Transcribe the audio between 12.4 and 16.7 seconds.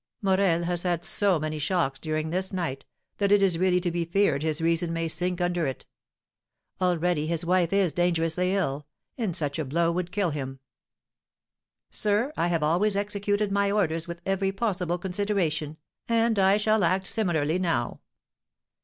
have always executed my orders with every possible consideration, and I